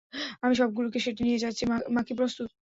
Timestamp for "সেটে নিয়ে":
1.05-1.43